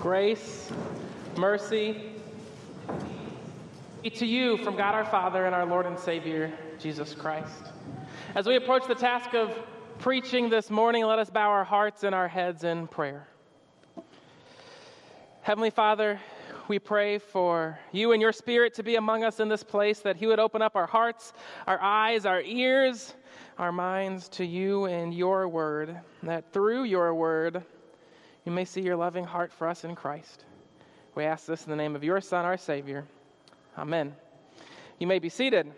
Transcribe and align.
Grace, 0.00 0.70
mercy 1.36 2.12
be 4.00 4.10
to 4.10 4.26
you 4.26 4.56
from 4.58 4.76
God 4.76 4.94
our 4.94 5.04
Father 5.04 5.44
and 5.44 5.52
our 5.52 5.66
Lord 5.66 5.86
and 5.86 5.98
Savior, 5.98 6.52
Jesus 6.78 7.14
Christ. 7.14 7.72
As 8.36 8.46
we 8.46 8.54
approach 8.54 8.86
the 8.86 8.94
task 8.94 9.34
of 9.34 9.52
preaching 9.98 10.50
this 10.50 10.70
morning, 10.70 11.04
let 11.04 11.18
us 11.18 11.30
bow 11.30 11.48
our 11.50 11.64
hearts 11.64 12.04
and 12.04 12.14
our 12.14 12.28
heads 12.28 12.62
in 12.62 12.86
prayer. 12.86 13.26
Heavenly 15.42 15.70
Father, 15.70 16.20
we 16.68 16.78
pray 16.78 17.18
for 17.18 17.76
you 17.90 18.12
and 18.12 18.22
your 18.22 18.32
Spirit 18.32 18.74
to 18.74 18.84
be 18.84 18.94
among 18.94 19.24
us 19.24 19.40
in 19.40 19.48
this 19.48 19.64
place, 19.64 19.98
that 20.00 20.16
He 20.16 20.28
would 20.28 20.38
open 20.38 20.62
up 20.62 20.76
our 20.76 20.86
hearts, 20.86 21.32
our 21.66 21.80
eyes, 21.82 22.24
our 22.24 22.40
ears, 22.40 23.14
our 23.58 23.72
minds 23.72 24.28
to 24.28 24.44
you 24.46 24.84
and 24.84 25.12
your 25.12 25.48
word, 25.48 25.98
that 26.22 26.52
through 26.52 26.84
your 26.84 27.12
word, 27.16 27.64
you 28.48 28.54
may 28.54 28.64
see 28.64 28.80
your 28.80 28.96
loving 28.96 29.24
heart 29.24 29.52
for 29.52 29.68
us 29.68 29.84
in 29.84 29.94
Christ. 29.94 30.46
We 31.14 31.24
ask 31.24 31.44
this 31.44 31.64
in 31.64 31.70
the 31.70 31.76
name 31.76 31.94
of 31.94 32.02
your 32.02 32.18
Son, 32.22 32.46
our 32.46 32.56
Savior. 32.56 33.04
Amen. 33.76 34.16
You 34.98 35.06
may 35.06 35.18
be 35.18 35.28
seated. 35.28 35.70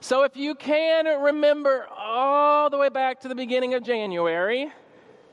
So, 0.00 0.24
if 0.24 0.36
you 0.36 0.54
can 0.54 1.06
remember 1.22 1.86
all 1.96 2.68
the 2.68 2.76
way 2.76 2.90
back 2.90 3.20
to 3.20 3.28
the 3.28 3.34
beginning 3.34 3.72
of 3.72 3.82
January, 3.82 4.70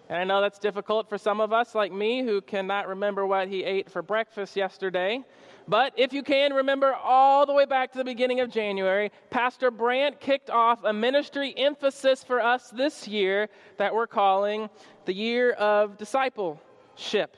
and 0.07 0.17
I 0.17 0.23
know 0.23 0.41
that's 0.41 0.59
difficult 0.59 1.09
for 1.09 1.17
some 1.17 1.41
of 1.41 1.51
us, 1.51 1.73
like 1.73 1.91
me, 1.91 2.21
who 2.21 2.41
cannot 2.41 2.87
remember 2.87 3.25
what 3.25 3.47
he 3.47 3.63
ate 3.63 3.89
for 3.89 4.01
breakfast 4.03 4.55
yesterday. 4.55 5.23
But 5.67 5.93
if 5.97 6.13
you 6.13 6.21
can 6.21 6.53
remember 6.53 6.93
all 6.93 7.47
the 7.47 7.53
way 7.53 7.65
back 7.65 7.91
to 7.93 7.97
the 7.97 8.03
beginning 8.03 8.39
of 8.39 8.51
January, 8.51 9.11
Pastor 9.31 9.71
Brandt 9.71 10.19
kicked 10.19 10.51
off 10.51 10.83
a 10.83 10.93
ministry 10.93 11.55
emphasis 11.57 12.23
for 12.23 12.39
us 12.39 12.69
this 12.69 13.07
year 13.07 13.49
that 13.77 13.95
we're 13.95 14.05
calling 14.05 14.69
the 15.05 15.13
year 15.13 15.53
of 15.53 15.97
discipleship. 15.97 17.35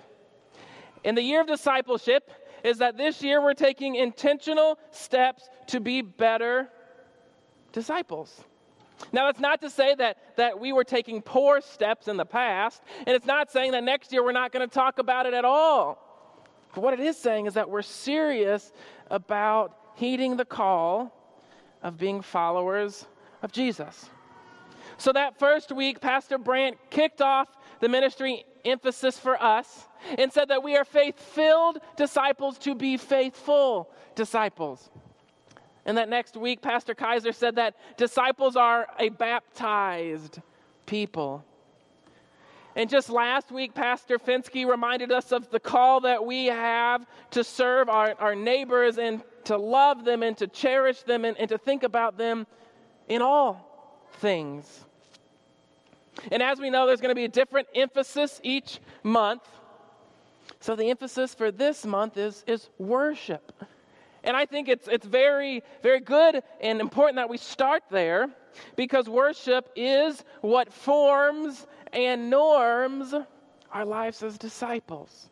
In 1.06 1.16
the 1.16 1.22
year 1.22 1.40
of 1.40 1.48
discipleship 1.48 2.30
is 2.66 2.80
that 2.80 2.98
this 2.98 3.24
year 3.24 3.42
we're 3.42 3.54
taking 3.54 3.96
intentional 3.96 4.78
steps 4.92 5.50
to 5.68 5.80
be 5.80 6.02
better 6.02 6.68
disciples. 7.72 8.44
Now, 9.12 9.26
that's 9.26 9.40
not 9.40 9.62
to 9.62 9.70
say 9.70 9.96
that, 9.96 10.18
that 10.38 10.60
we 10.60 10.74
were 10.74 10.84
taking 10.84 11.22
poor 11.22 11.62
steps 11.62 12.08
in 12.08 12.18
the 12.18 12.26
past, 12.26 12.82
and 13.00 13.10
it's 13.10 13.26
not 13.26 13.52
saying 13.52 13.72
that 13.72 13.84
next 13.84 14.12
year 14.12 14.24
we're 14.24 14.32
not 14.32 14.52
going 14.52 14.68
to 14.68 14.74
talk 14.74 15.00
about 15.00 15.26
it 15.26 15.34
at 15.34 15.46
all. 15.46 16.04
But 16.74 16.82
what 16.82 16.94
it 16.94 17.00
is 17.00 17.18
saying 17.18 17.46
is 17.46 17.54
that 17.54 17.70
we're 17.70 17.82
serious 17.82 18.72
about 19.10 19.78
heeding 19.96 20.38
the 20.38 20.46
call 20.46 21.14
of 21.82 21.98
being 21.98 22.22
followers 22.22 23.06
of 23.42 23.52
Jesus. 23.52 24.10
So, 24.98 25.12
that 25.14 25.38
first 25.38 25.72
week, 25.72 26.02
Pastor 26.02 26.38
Brandt 26.38 26.78
kicked 26.90 27.22
off 27.22 27.48
the 27.80 27.90
ministry 27.90 28.46
emphasis 28.66 29.18
for 29.18 29.42
us 29.42 29.86
and 30.18 30.32
said 30.32 30.50
that 30.50 30.64
we 30.64 30.76
are 30.76 30.86
faith 30.86 31.20
filled 31.20 31.80
disciples 31.96 32.58
to 32.60 32.74
be 32.74 32.98
faithful 32.98 33.90
disciples. 34.16 34.90
And 35.88 35.98
that 35.98 36.10
next 36.10 36.36
week, 36.36 36.62
Pastor 36.62 36.94
Kaiser 36.94 37.32
said 37.32 37.56
that 37.56 37.76
disciples 37.98 38.58
are 38.58 38.88
a 39.00 39.08
baptized 39.08 40.42
people. 40.86 41.46
And 42.76 42.90
just 42.90 43.10
last 43.10 43.52
week, 43.54 43.74
Pastor 43.74 44.20
Finsky 44.20 44.68
reminded 44.70 45.14
us 45.14 45.32
of 45.32 45.50
the 45.50 45.62
call 45.62 46.02
that 46.02 46.26
we 46.26 46.48
have 46.48 47.08
to 47.32 47.44
serve 47.44 47.88
our, 47.88 48.14
our 48.20 48.36
neighbors 48.36 48.98
and 48.98 49.24
to 49.46 49.58
love 49.58 50.04
them 50.04 50.24
and 50.24 50.38
to 50.38 50.48
cherish 50.48 51.04
them 51.04 51.24
and, 51.24 51.38
and 51.38 51.48
to 51.50 51.58
think 51.58 51.84
about 51.84 52.18
them 52.18 52.46
in 53.08 53.22
all 53.22 54.06
things. 54.18 54.84
And 56.34 56.44
as 56.44 56.60
we 56.60 56.70
know, 56.70 56.86
there's 56.86 57.00
going 57.00 57.12
to 57.12 57.16
be 57.16 57.26
a 57.26 57.30
different 57.30 57.70
emphasis 57.74 58.42
each 58.44 58.80
month. 59.04 59.44
So 60.60 60.76
the 60.76 60.90
emphasis 60.90 61.34
for 61.34 61.50
this 61.50 61.86
month 61.86 62.18
is, 62.18 62.44
is 62.46 62.70
worship. 62.78 63.54
And 64.28 64.36
I 64.36 64.46
think 64.46 64.68
it's, 64.68 64.90
it's 64.90 65.06
very, 65.06 65.64
very 65.82 66.02
good 66.02 66.44
and 66.60 66.82
important 66.82 67.16
that 67.16 67.30
we 67.30 67.38
start 67.38 67.84
there 67.90 68.28
because 68.76 69.08
worship 69.08 69.70
is 69.74 70.22
what 70.42 70.72
forms 70.74 71.66
and 71.94 72.30
norms 72.30 73.16
our 73.72 73.86
lives 73.86 74.22
as 74.24 74.38
disciples. 74.38 75.30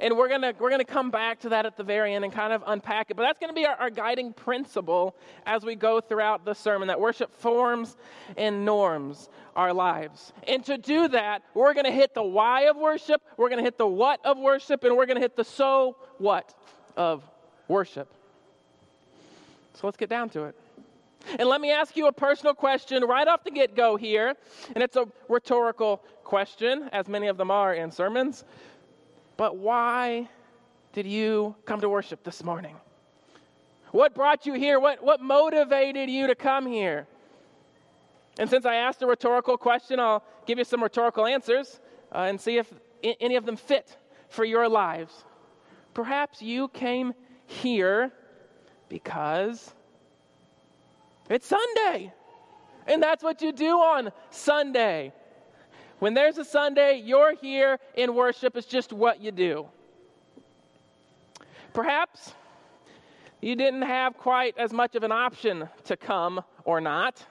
And 0.00 0.16
we're 0.16 0.28
going 0.28 0.54
we're 0.58 0.70
gonna 0.70 0.84
come 0.84 1.10
back 1.10 1.40
to 1.40 1.50
that 1.50 1.66
at 1.66 1.76
the 1.76 1.82
very 1.82 2.14
end 2.14 2.24
and 2.24 2.32
kind 2.32 2.54
of 2.54 2.62
unpack 2.66 3.10
it. 3.10 3.18
But 3.18 3.24
that's 3.24 3.38
going 3.38 3.50
to 3.50 3.54
be 3.54 3.66
our, 3.66 3.74
our 3.74 3.90
guiding 3.90 4.32
principle 4.32 5.14
as 5.44 5.62
we 5.62 5.74
go 5.74 6.00
throughout 6.00 6.46
the 6.46 6.54
sermon 6.54 6.88
that 6.88 7.00
worship 7.00 7.34
forms 7.38 7.96
and 8.38 8.64
norms 8.64 9.28
our 9.56 9.74
lives. 9.74 10.32
And 10.48 10.64
to 10.64 10.78
do 10.78 11.08
that, 11.08 11.42
we're 11.52 11.74
going 11.74 11.84
to 11.84 11.92
hit 11.92 12.14
the 12.14 12.22
why 12.22 12.62
of 12.62 12.76
worship, 12.76 13.20
we're 13.36 13.50
going 13.50 13.58
to 13.58 13.64
hit 13.64 13.76
the 13.76 13.86
what 13.86 14.24
of 14.24 14.38
worship, 14.38 14.84
and 14.84 14.96
we're 14.96 15.06
going 15.06 15.16
to 15.16 15.20
hit 15.20 15.36
the 15.36 15.44
so 15.44 15.96
what 16.16 16.54
of 16.96 17.28
worship. 17.68 18.12
So 19.74 19.86
let's 19.86 19.96
get 19.96 20.08
down 20.08 20.28
to 20.30 20.44
it. 20.44 20.54
And 21.38 21.48
let 21.48 21.60
me 21.60 21.70
ask 21.70 21.96
you 21.96 22.08
a 22.08 22.12
personal 22.12 22.54
question 22.54 23.04
right 23.04 23.26
off 23.26 23.44
the 23.44 23.50
get 23.50 23.76
go 23.76 23.96
here. 23.96 24.34
And 24.74 24.82
it's 24.82 24.96
a 24.96 25.06
rhetorical 25.28 26.02
question, 26.24 26.88
as 26.92 27.08
many 27.08 27.28
of 27.28 27.36
them 27.36 27.50
are 27.50 27.74
in 27.74 27.90
sermons. 27.90 28.44
But 29.36 29.56
why 29.56 30.28
did 30.92 31.06
you 31.06 31.54
come 31.64 31.80
to 31.80 31.88
worship 31.88 32.22
this 32.24 32.42
morning? 32.42 32.76
What 33.92 34.14
brought 34.14 34.46
you 34.46 34.54
here? 34.54 34.80
What, 34.80 35.02
what 35.02 35.20
motivated 35.20 36.08
you 36.08 36.26
to 36.26 36.34
come 36.34 36.66
here? 36.66 37.06
And 38.38 38.48
since 38.48 38.64
I 38.64 38.76
asked 38.76 39.02
a 39.02 39.06
rhetorical 39.06 39.58
question, 39.58 40.00
I'll 40.00 40.24
give 40.46 40.58
you 40.58 40.64
some 40.64 40.82
rhetorical 40.82 41.26
answers 41.26 41.80
uh, 42.14 42.20
and 42.20 42.40
see 42.40 42.56
if 42.56 42.72
any 43.20 43.36
of 43.36 43.44
them 43.44 43.56
fit 43.56 43.96
for 44.28 44.44
your 44.44 44.68
lives. 44.68 45.24
Perhaps 45.92 46.40
you 46.40 46.68
came 46.68 47.12
here 47.60 48.10
because 48.88 49.72
it's 51.28 51.46
Sunday. 51.46 52.12
And 52.86 53.02
that's 53.02 53.22
what 53.22 53.40
you 53.42 53.52
do 53.52 53.78
on 53.78 54.10
Sunday. 54.30 55.12
When 55.98 56.14
there's 56.14 56.38
a 56.38 56.44
Sunday, 56.44 57.00
you're 57.04 57.36
here 57.36 57.78
in 57.94 58.14
worship. 58.14 58.56
It's 58.56 58.66
just 58.66 58.92
what 58.92 59.20
you 59.20 59.30
do. 59.30 59.66
Perhaps 61.72 62.34
you 63.40 63.56
didn't 63.56 63.82
have 63.82 64.16
quite 64.18 64.58
as 64.58 64.72
much 64.72 64.94
of 64.94 65.04
an 65.04 65.12
option 65.12 65.68
to 65.84 65.96
come 65.96 66.42
or 66.64 66.80
not. 66.80 67.24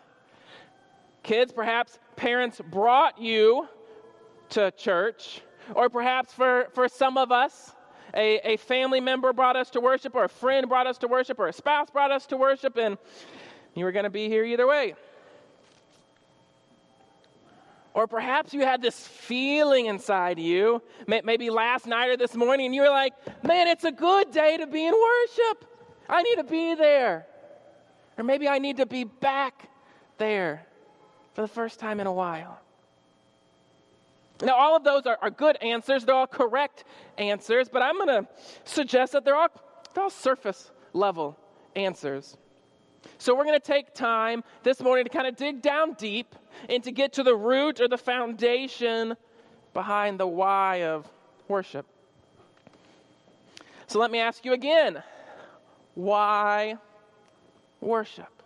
Kids, 1.23 1.51
perhaps 1.51 1.99
parents 2.15 2.61
brought 2.71 3.19
you 3.19 3.67
to 4.49 4.71
church, 4.71 5.41
or 5.75 5.89
perhaps 5.89 6.33
for, 6.33 6.67
for 6.73 6.87
some 6.87 7.17
of 7.17 7.31
us, 7.31 7.73
a, 8.13 8.53
a 8.53 8.57
family 8.57 8.99
member 8.99 9.33
brought 9.33 9.55
us 9.55 9.69
to 9.72 9.79
worship, 9.79 10.16
or 10.16 10.25
a 10.25 10.29
friend 10.29 10.67
brought 10.67 10.88
us 10.88 10.97
to 10.99 11.07
worship, 11.07 11.39
or 11.39 11.47
a 11.47 11.53
spouse 11.53 11.89
brought 11.89 12.11
us 12.11 12.25
to 12.27 12.38
worship, 12.38 12.77
and 12.77 12.97
you 13.75 13.85
were 13.85 13.91
going 13.91 14.03
to 14.03 14.09
be 14.09 14.27
here 14.27 14.44
either 14.44 14.67
way. 14.67 14.95
Or 17.94 18.07
perhaps 18.07 18.53
you 18.53 18.61
had 18.61 18.81
this 18.81 19.05
feeling 19.05 19.88
inside 19.88 20.39
you, 20.39 20.81
maybe 21.07 21.49
last 21.49 21.85
night 21.85 22.09
or 22.09 22.17
this 22.17 22.35
morning, 22.35 22.67
and 22.67 22.75
you 22.75 22.81
were 22.81 22.89
like, 22.89 23.13
man, 23.44 23.67
it's 23.67 23.83
a 23.83 23.91
good 23.91 24.31
day 24.31 24.57
to 24.57 24.67
be 24.67 24.85
in 24.85 24.93
worship. 24.93 25.66
I 26.09 26.23
need 26.23 26.35
to 26.35 26.43
be 26.43 26.75
there. 26.75 27.28
Or 28.17 28.23
maybe 28.23 28.47
I 28.47 28.59
need 28.59 28.78
to 28.78 28.85
be 28.85 29.03
back 29.03 29.69
there 30.17 30.66
for 31.33 31.41
the 31.41 31.47
first 31.47 31.79
time 31.79 31.99
in 31.99 32.07
a 32.07 32.13
while. 32.13 32.59
Now, 34.41 34.56
all 34.56 34.75
of 34.75 34.84
those 34.84 35.06
are, 35.06 35.18
are 35.22 35.29
good 35.29 35.57
answers. 35.62 36.03
They're 36.03 36.16
all 36.16 36.28
correct 36.28 36.84
answers, 37.18 37.69
but 37.69 37.81
I'm 37.81 37.97
going 37.97 38.24
to 38.24 38.28
suggest 38.63 39.13
that 39.13 39.24
they're 39.24 39.35
all, 39.35 39.50
they're 39.94 40.03
all 40.03 40.09
surface 40.09 40.72
level 40.94 41.38
answers. 41.75 42.38
So, 43.18 43.35
we're 43.35 43.46
going 43.46 43.59
to 43.59 43.66
take 43.66 43.94
time 43.94 44.44
this 44.63 44.81
morning 44.81 45.06
to 45.06 45.09
kind 45.09 45.28
of 45.28 45.35
dig 45.35 45.62
down 45.62 45.94
deep 45.94 46.35
and 46.69 46.84
to 46.84 46.91
get 46.91 47.13
to 47.13 47.24
the 47.24 47.35
root 47.35 47.79
or 47.79 47.88
the 47.88 47.97
foundation 47.97 49.16
behind 49.73 50.20
the 50.20 50.28
why 50.28 50.84
of 50.84 51.08
worship. 51.47 51.85
So, 53.87 53.99
let 53.99 54.11
me 54.11 54.20
ask 54.20 54.46
you 54.46 54.53
again 54.53 55.03
why 55.96 56.78
worship? 57.79 58.41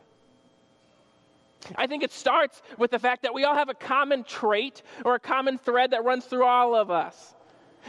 I 1.75 1.87
think 1.87 2.03
it 2.03 2.11
starts 2.11 2.61
with 2.77 2.91
the 2.91 2.99
fact 2.99 3.23
that 3.23 3.33
we 3.33 3.43
all 3.43 3.55
have 3.55 3.69
a 3.69 3.73
common 3.73 4.23
trait 4.23 4.83
or 5.03 5.15
a 5.15 5.19
common 5.19 5.57
thread 5.57 5.91
that 5.91 6.03
runs 6.03 6.25
through 6.25 6.45
all 6.45 6.75
of 6.75 6.91
us. 6.91 7.35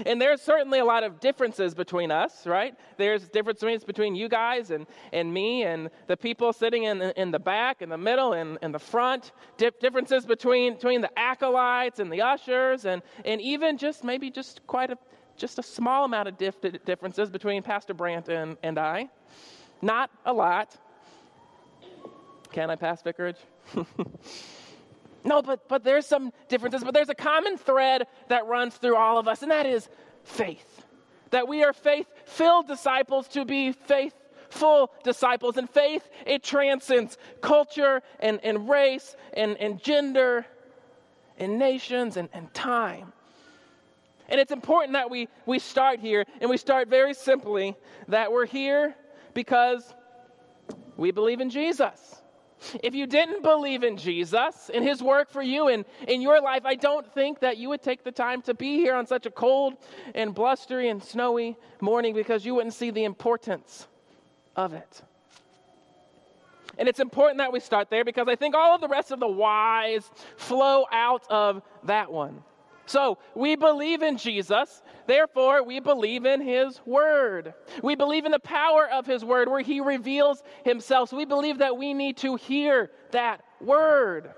And 0.05 0.21
there's 0.21 0.43
certainly 0.43 0.79
a 0.79 0.85
lot 0.85 1.05
of 1.05 1.21
differences 1.21 1.75
between 1.75 2.11
us, 2.11 2.47
right? 2.47 2.75
There's 2.99 3.29
differences 3.29 3.83
between 3.83 4.15
you 4.15 4.29
guys 4.29 4.71
and, 4.71 4.87
and 5.13 5.33
me 5.33 5.63
and 5.63 5.89
the 6.07 6.17
people 6.17 6.53
sitting 6.53 6.85
in, 6.85 7.01
in 7.01 7.31
the 7.31 7.39
back, 7.39 7.81
in 7.81 7.89
the 7.89 7.97
middle, 7.97 8.35
and 8.35 8.59
in 8.61 8.73
the 8.73 8.79
front. 8.79 9.33
Dif- 9.57 9.79
differences 9.81 10.27
between, 10.27 10.75
between 10.75 11.01
the 11.01 11.19
acolytes 11.19 11.99
and 11.99 12.13
the 12.13 12.21
ushers, 12.21 12.85
and, 12.85 13.01
and 13.25 13.41
even 13.41 13.79
just 13.79 14.05
maybe 14.05 14.31
just 14.31 14.67
quite 14.67 14.91
a, 14.91 14.99
just 15.37 15.59
a 15.59 15.63
small 15.63 16.05
amount 16.05 16.29
of 16.29 16.37
dif- 16.37 16.85
differences 16.85 17.31
between 17.31 17.63
Pastor 17.63 17.95
Brandt 17.95 18.29
and, 18.29 18.59
and 18.63 18.79
I. 18.79 19.09
Not 19.81 20.11
a 20.27 20.33
lot. 20.33 20.77
Can 22.57 22.71
I 22.71 22.77
pass 22.77 23.03
vicarage? 23.03 23.37
No, 25.25 25.43
but, 25.43 25.69
but 25.69 25.83
there's 25.83 26.07
some 26.07 26.33
differences, 26.49 26.85
but 26.85 26.95
there's 26.95 27.09
a 27.09 27.15
common 27.15 27.59
thread 27.59 28.07
that 28.29 28.47
runs 28.47 28.77
through 28.77 28.95
all 28.95 29.19
of 29.19 29.27
us, 29.27 29.43
and 29.43 29.51
that 29.51 29.67
is 29.67 29.89
faith. 30.23 30.85
That 31.31 31.49
we 31.49 31.65
are 31.65 31.73
faith 31.73 32.07
filled 32.27 32.69
disciples 32.69 33.27
to 33.31 33.45
be 33.45 33.73
faithful 33.73 34.93
disciples. 35.03 35.57
And 35.57 35.69
faith, 35.69 36.09
it 36.25 36.45
transcends 36.45 37.19
culture 37.41 38.03
and, 38.21 38.39
and 38.45 38.69
race 38.69 39.17
and, 39.33 39.57
and 39.59 39.83
gender 39.83 40.47
and 41.39 41.59
nations 41.59 42.17
and, 42.17 42.29
and 42.33 42.55
time. 42.55 43.13
And 44.29 44.41
it's 44.41 44.53
important 44.53 44.93
that 44.93 45.11
we, 45.11 45.27
we 45.45 45.59
start 45.59 45.99
here, 45.99 46.25
and 46.41 46.49
we 46.49 46.57
start 46.57 46.87
very 46.87 47.15
simply 47.15 47.75
that 48.07 48.31
we're 48.31 48.47
here 48.47 48.95
because 49.35 49.93
we 50.97 51.11
believe 51.11 51.41
in 51.41 51.51
Jesus. 51.51 52.23
If 52.83 52.95
you 52.95 53.07
didn't 53.07 53.43
believe 53.43 53.85
in 53.85 53.97
Jesus 53.97 54.71
and 54.73 54.85
his 54.85 55.03
work 55.03 55.31
for 55.31 55.43
you 55.43 55.69
and 55.69 55.85
in 56.09 56.21
your 56.21 56.41
life, 56.41 56.63
I 56.65 56.75
don't 56.75 57.07
think 57.15 57.41
that 57.41 57.59
you 57.59 57.69
would 57.69 57.83
take 57.83 58.03
the 58.03 58.13
time 58.13 58.43
to 58.43 58.55
be 58.55 58.77
here 58.77 58.95
on 58.95 59.07
such 59.07 59.27
a 59.27 59.31
cold 59.31 59.75
and 60.15 60.35
blustery 60.35 60.89
and 60.89 61.03
snowy 61.03 61.57
morning 61.81 62.15
because 62.15 62.45
you 62.45 62.55
wouldn't 62.55 62.75
see 62.75 62.91
the 62.91 63.05
importance 63.05 63.87
of 64.57 64.73
it. 64.73 65.03
And 66.79 66.89
it's 66.89 67.01
important 67.01 67.39
that 67.39 67.53
we 67.53 67.61
start 67.61 67.89
there 67.91 68.05
because 68.05 68.29
I 68.29 68.37
think 68.37 68.55
all 68.55 68.75
of 68.75 68.81
the 68.81 68.89
rest 68.89 69.11
of 69.11 69.21
the 69.21 69.29
whys 69.29 70.11
flow 70.37 70.85
out 70.93 71.23
of 71.31 71.63
that 71.85 72.13
one. 72.13 72.43
So 72.87 73.19
we 73.35 73.57
believe 73.57 74.03
in 74.03 74.17
Jesus, 74.17 74.83
therefore 75.07 75.65
we 75.65 75.81
believe 75.81 76.25
in 76.25 76.41
his 76.41 76.81
word. 76.87 77.53
We 77.83 77.97
believe 77.97 78.25
in 78.25 78.33
the 78.33 78.39
power 78.39 78.89
of 78.89 79.07
his 79.07 79.25
word 79.25 79.49
where 79.49 79.61
he 79.61 79.81
reveals 79.81 80.43
himself. 80.65 81.11
So 81.11 81.17
we 81.17 81.25
believe 81.25 81.59
that 81.59 81.77
we 81.77 81.93
need 81.93 82.17
to 82.19 82.37
hear 82.37 82.91
that 83.11 83.43
word. 83.61 84.31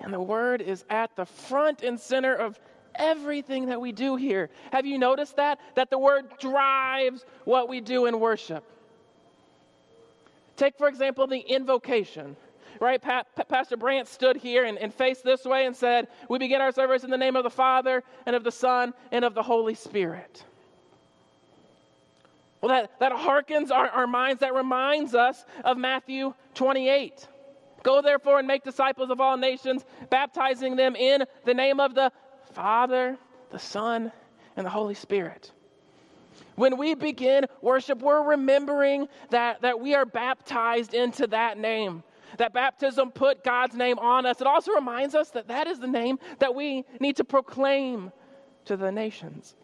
And 0.00 0.12
the 0.12 0.20
word 0.20 0.60
is 0.60 0.84
at 0.90 1.14
the 1.16 1.24
front 1.24 1.82
and 1.82 1.98
center 1.98 2.34
of 2.34 2.58
everything 2.96 3.66
that 3.66 3.80
we 3.80 3.92
do 3.92 4.16
here. 4.16 4.50
Have 4.72 4.86
you 4.86 4.98
noticed 4.98 5.36
that? 5.36 5.60
That 5.76 5.88
the 5.88 5.98
word 5.98 6.26
drives 6.38 7.24
what 7.44 7.68
we 7.68 7.80
do 7.80 8.06
in 8.06 8.20
worship. 8.20 8.64
Take, 10.56 10.76
for 10.78 10.88
example, 10.88 11.26
the 11.26 11.38
invocation 11.38 12.36
right? 12.80 13.00
Pa- 13.00 13.24
pa- 13.36 13.44
Pastor 13.44 13.76
Brandt 13.76 14.08
stood 14.08 14.36
here 14.36 14.64
and, 14.64 14.78
and 14.78 14.92
faced 14.92 15.24
this 15.24 15.44
way 15.44 15.66
and 15.66 15.76
said, 15.76 16.08
We 16.28 16.38
begin 16.38 16.60
our 16.60 16.72
service 16.72 17.04
in 17.04 17.10
the 17.10 17.18
name 17.18 17.36
of 17.36 17.44
the 17.44 17.50
Father 17.50 18.02
and 18.26 18.34
of 18.34 18.44
the 18.44 18.52
Son 18.52 18.94
and 19.12 19.24
of 19.24 19.34
the 19.34 19.42
Holy 19.42 19.74
Spirit. 19.74 20.44
Well, 22.60 22.70
that, 22.70 22.98
that 23.00 23.12
harkens 23.12 23.70
our, 23.70 23.88
our 23.90 24.06
minds, 24.06 24.40
that 24.40 24.54
reminds 24.54 25.14
us 25.14 25.44
of 25.64 25.76
Matthew 25.76 26.32
28. 26.54 27.28
Go 27.82 28.00
therefore 28.00 28.38
and 28.38 28.48
make 28.48 28.64
disciples 28.64 29.10
of 29.10 29.20
all 29.20 29.36
nations, 29.36 29.84
baptizing 30.08 30.74
them 30.74 30.96
in 30.96 31.24
the 31.44 31.52
name 31.52 31.78
of 31.78 31.94
the 31.94 32.10
Father, 32.54 33.18
the 33.50 33.58
Son, 33.58 34.10
and 34.56 34.64
the 34.64 34.70
Holy 34.70 34.94
Spirit. 34.94 35.52
When 36.56 36.78
we 36.78 36.94
begin 36.94 37.46
worship, 37.60 38.00
we're 38.00 38.22
remembering 38.22 39.08
that, 39.30 39.60
that 39.62 39.80
we 39.80 39.94
are 39.94 40.06
baptized 40.06 40.94
into 40.94 41.26
that 41.28 41.58
name 41.58 42.02
that 42.38 42.52
baptism 42.52 43.10
put 43.10 43.44
God's 43.44 43.74
name 43.74 43.98
on 43.98 44.26
us. 44.26 44.40
It 44.40 44.46
also 44.46 44.72
reminds 44.72 45.14
us 45.14 45.30
that 45.30 45.48
that 45.48 45.66
is 45.66 45.78
the 45.78 45.86
name 45.86 46.18
that 46.38 46.54
we 46.54 46.84
need 47.00 47.16
to 47.16 47.24
proclaim 47.24 48.12
to 48.66 48.76
the 48.76 48.90
nations. 48.90 49.54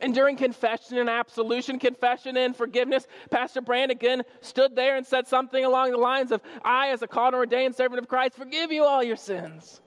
And 0.00 0.14
during 0.14 0.36
confession 0.36 0.98
and 0.98 1.08
absolution, 1.08 1.78
confession 1.78 2.36
and 2.36 2.54
forgiveness, 2.54 3.06
Pastor 3.30 3.60
Brannigan 3.60 4.22
stood 4.40 4.74
there 4.74 4.96
and 4.96 5.06
said 5.06 5.26
something 5.28 5.64
along 5.64 5.92
the 5.92 5.96
lines 5.96 6.32
of, 6.32 6.42
I, 6.64 6.88
as 6.88 7.02
a 7.02 7.06
called 7.06 7.34
and 7.34 7.36
ordained 7.36 7.74
servant 7.76 8.00
of 8.00 8.08
Christ, 8.08 8.34
forgive 8.34 8.72
you 8.72 8.84
all 8.84 9.02
your 9.02 9.16
sins. 9.16 9.80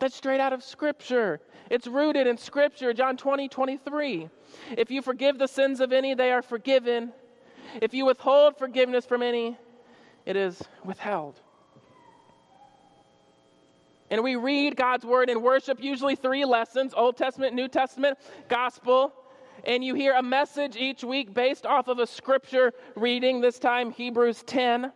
That's 0.00 0.14
straight 0.14 0.40
out 0.40 0.52
of 0.52 0.62
Scripture. 0.62 1.40
It's 1.70 1.86
rooted 1.86 2.26
in 2.26 2.38
Scripture, 2.38 2.92
John 2.94 3.16
20, 3.16 3.48
23. 3.48 4.28
If 4.76 4.90
you 4.90 5.02
forgive 5.02 5.38
the 5.38 5.48
sins 5.48 5.80
of 5.80 5.92
any, 5.92 6.14
they 6.14 6.32
are 6.32 6.42
forgiven. 6.42 7.12
If 7.80 7.94
you 7.94 8.06
withhold 8.06 8.58
forgiveness 8.58 9.04
from 9.04 9.22
any, 9.22 9.56
it 10.26 10.36
is 10.36 10.62
withheld. 10.84 11.40
And 14.10 14.22
we 14.22 14.36
read 14.36 14.76
God's 14.76 15.04
word 15.04 15.28
in 15.28 15.42
worship, 15.42 15.82
usually 15.82 16.16
three 16.16 16.44
lessons 16.44 16.94
Old 16.96 17.16
Testament, 17.16 17.54
New 17.54 17.68
Testament, 17.68 18.18
Gospel. 18.48 19.12
And 19.64 19.84
you 19.84 19.94
hear 19.94 20.14
a 20.14 20.22
message 20.22 20.76
each 20.76 21.04
week 21.04 21.34
based 21.34 21.66
off 21.66 21.88
of 21.88 21.98
a 21.98 22.06
scripture 22.06 22.72
reading, 22.94 23.40
this 23.40 23.58
time 23.58 23.90
Hebrews 23.90 24.42
10. 24.46 24.92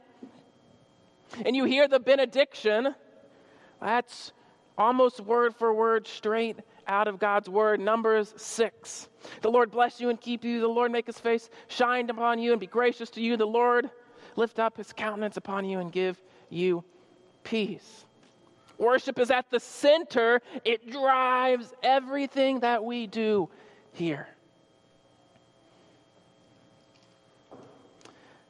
And 1.44 1.56
you 1.56 1.64
hear 1.64 1.88
the 1.88 2.00
benediction. 2.00 2.94
That's 3.80 4.32
almost 4.78 5.20
word 5.20 5.54
for 5.56 5.74
word 5.74 6.06
straight 6.06 6.58
out 6.86 7.08
of 7.08 7.18
God's 7.18 7.48
word. 7.48 7.80
Numbers 7.80 8.34
6. 8.36 9.08
The 9.40 9.50
Lord 9.50 9.70
bless 9.70 10.00
you 10.00 10.10
and 10.10 10.20
keep 10.20 10.44
you. 10.44 10.60
The 10.60 10.68
Lord 10.68 10.92
make 10.92 11.06
his 11.06 11.18
face 11.18 11.48
shine 11.68 12.08
upon 12.10 12.38
you 12.38 12.52
and 12.52 12.60
be 12.60 12.66
gracious 12.66 13.10
to 13.10 13.20
you. 13.20 13.36
The 13.36 13.46
Lord 13.46 13.90
lift 14.36 14.58
up 14.58 14.76
his 14.76 14.92
countenance 14.92 15.36
upon 15.36 15.64
you 15.64 15.78
and 15.78 15.92
give 15.92 16.20
you 16.50 16.84
peace. 17.44 18.04
Worship 18.78 19.18
is 19.18 19.30
at 19.30 19.48
the 19.50 19.60
center, 19.60 20.40
it 20.64 20.90
drives 20.90 21.72
everything 21.82 22.60
that 22.60 22.82
we 22.82 23.06
do 23.06 23.48
here. 23.92 24.26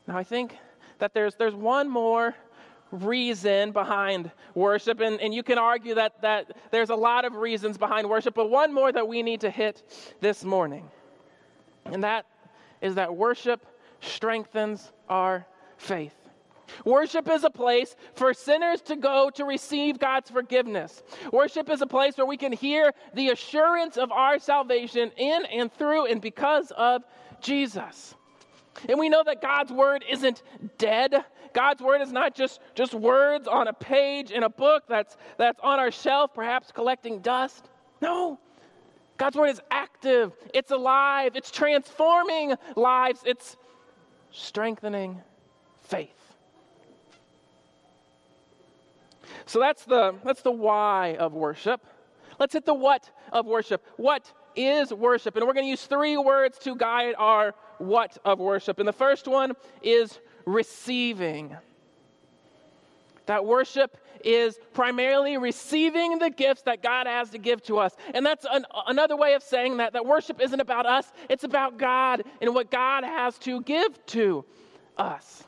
Now, 0.07 0.17
I 0.17 0.25
think 0.25 0.57
that 0.99 1.15
there's, 1.15 1.35
there's 1.35 1.55
one 1.55 1.89
more 1.89 2.35
reason 2.93 3.73
behind 3.73 4.31
worship. 4.55 5.01
And, 5.01 5.21
and 5.21 5.35
you 5.35 5.43
can 5.43 5.59
argue 5.59 5.97
that, 5.97 6.23
that 6.23 6.57
there's 6.71 6.91
a 6.91 6.95
lot 6.95 7.25
of 7.25 7.35
reasons 7.35 7.79
behind 7.79 8.09
worship, 8.09 8.35
but 8.35 8.51
one 8.51 8.73
more 8.73 8.93
that 8.93 9.09
we 9.09 9.23
need 9.23 9.41
to 9.41 9.51
hit 9.51 9.83
this 10.21 10.45
morning. 10.45 10.89
And 11.87 12.05
that 12.05 12.27
is 12.81 12.95
that 12.95 13.17
worship 13.17 13.67
strengthens 14.01 14.93
our 15.09 15.47
faith. 15.77 16.15
Worship 16.85 17.29
is 17.29 17.45
a 17.45 17.51
place 17.51 17.97
for 18.15 18.33
sinners 18.33 18.81
to 18.83 18.97
go 18.97 19.31
to 19.31 19.45
receive 19.45 19.99
God's 19.99 20.31
forgiveness. 20.31 21.03
Worship 21.33 21.69
is 21.69 21.83
a 21.83 21.87
place 21.87 22.17
where 22.17 22.27
we 22.27 22.37
can 22.37 22.53
hear 22.53 22.93
the 23.15 23.31
assurance 23.31 23.97
of 23.97 24.11
our 24.11 24.39
salvation 24.39 25.11
in 25.17 25.45
and 25.47 25.73
through 25.73 26.07
and 26.07 26.21
because 26.21 26.71
of 26.77 27.03
Jesus. 27.41 28.15
And 28.89 28.99
we 28.99 29.09
know 29.09 29.23
that 29.25 29.43
God's 29.43 29.71
word 29.71 30.05
isn't 30.09 30.43
dead. 30.79 31.15
God's 31.53 31.83
word 31.83 32.01
is 32.01 32.13
not 32.13 32.35
just, 32.35 32.61
just 32.75 32.95
words 32.95 33.47
on 33.49 33.69
a 33.69 33.73
page 33.73 34.31
in 34.31 34.43
a 34.43 34.49
book 34.49 34.85
that's, 34.89 35.17
that's 35.39 35.61
on 35.63 35.79
our 35.79 35.91
shelf, 35.91 36.33
perhaps 36.35 36.73
collecting 36.73 37.21
dust. 37.21 37.69
No. 38.01 38.39
God's 39.17 39.37
word 39.37 39.51
is 39.51 39.61
active, 39.71 40.33
it's 40.53 40.71
alive, 40.71 41.37
it's 41.37 41.51
transforming 41.51 42.55
lives, 42.77 43.21
it's 43.25 43.57
strengthening 44.31 45.21
faith. 45.83 46.11
So 49.47 49.61
that's 49.61 49.85
the, 49.85 50.15
that's 50.25 50.43
the 50.43 50.51
why 50.51 51.17
of 51.19 51.35
worship. 51.35 51.81
Let's 52.39 52.53
hit 52.53 52.65
the 52.65 52.75
what 52.75 53.11
of 53.33 53.47
worship. 53.47 53.85
What 53.97 54.33
is 54.57 54.93
worship? 54.93 55.37
And 55.37 55.47
we're 55.47 55.53
going 55.53 55.67
to 55.67 55.71
use 55.71 55.85
three 55.85 56.17
words 56.17 56.59
to 56.61 56.75
guide 56.75 57.15
our 57.19 57.55
what 57.79 58.19
of 58.25 58.39
worship. 58.39 58.79
And 58.79 58.89
the 58.89 58.93
first 58.93 59.29
one 59.29 59.53
is 59.83 60.19
receiving. 60.45 61.57
That 63.27 63.45
worship 63.45 63.97
is 64.25 64.59
primarily 64.73 65.37
receiving 65.37 66.19
the 66.19 66.31
gifts 66.31 66.63
that 66.63 66.83
God 66.83 67.07
has 67.07 67.31
to 67.31 67.39
give 67.39 67.63
to 67.65 67.79
us. 67.79 67.95
And 68.15 68.25
that's 68.25 68.47
an, 68.51 68.65
another 68.87 69.17
way 69.17 69.35
of 69.35 69.43
saying 69.43 69.79
that, 69.79 69.93
that 69.93 70.07
worship 70.07 70.41
isn't 70.41 70.61
about 70.61 70.87
us, 70.87 71.13
it's 71.29 71.45
about 71.45 71.79
God 71.79 72.23
and 72.41 72.55
what 72.55 72.71
God 72.71 73.05
has 73.05 73.39
to 73.39 73.61
give 73.63 74.05
to 74.07 74.45
us. 74.97 75.45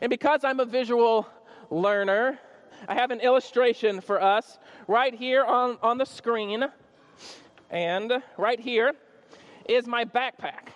And 0.00 0.10
because 0.10 0.44
I'm 0.44 0.60
a 0.60 0.64
visual 0.64 1.26
learner, 1.70 2.38
I 2.86 2.94
have 2.94 3.10
an 3.10 3.20
illustration 3.20 4.00
for 4.00 4.22
us 4.22 4.58
right 4.86 5.14
here 5.14 5.44
on, 5.44 5.78
on 5.82 5.98
the 5.98 6.06
screen. 6.06 6.64
And 7.70 8.22
right 8.36 8.60
here 8.60 8.92
is 9.68 9.86
my 9.86 10.04
backpack. 10.04 10.68